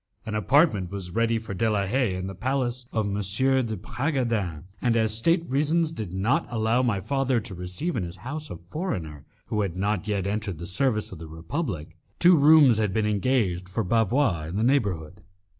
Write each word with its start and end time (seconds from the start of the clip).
An 0.25 0.33
apartment 0.33 0.89
was 0.89 1.11
ready 1.11 1.37
for 1.37 1.53
De 1.53 1.69
la 1.69 1.85
Haye 1.85 2.15
in 2.15 2.25
the 2.25 2.33
palace 2.33 2.87
of 2.91 3.05
M. 3.05 3.13
de 3.13 3.77
Bragadin, 3.77 4.63
and 4.81 4.95
as 4.95 5.13
state 5.13 5.47
reasons 5.47 5.91
did 5.91 6.11
not 6.11 6.47
allow 6.49 6.81
my 6.81 6.99
father 6.99 7.39
to 7.41 7.53
receive 7.53 7.95
in 7.95 8.01
his 8.01 8.17
own 8.17 8.23
house 8.23 8.49
a 8.49 8.57
foreigner 8.57 9.25
who 9.45 9.61
had 9.61 9.75
not 9.77 10.07
yet 10.07 10.25
entered 10.25 10.57
the 10.57 10.65
service 10.65 11.11
of 11.11 11.19
the 11.19 11.27
Republic, 11.27 11.95
two 12.17 12.35
rooms 12.35 12.77
had 12.79 12.95
been 12.95 13.05
engaged 13.05 13.69
for 13.69 13.83
Bavois 13.83 14.45
in 14.47 14.55
the 14.55 14.63
neighbourhood. 14.63 15.21